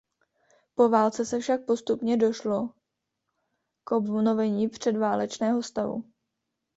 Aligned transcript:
Po 0.75 0.89
válce 0.89 1.25
se 1.25 1.39
však 1.39 1.65
postupně 1.65 2.17
došlo 2.17 2.69
k 3.83 3.91
obnovení 3.91 4.69
předválečného 4.69 5.63
stavu. 5.63 6.03